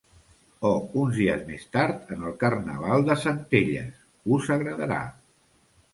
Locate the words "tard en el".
1.77-2.33